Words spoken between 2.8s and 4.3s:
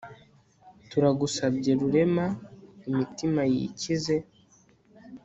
imitima yikize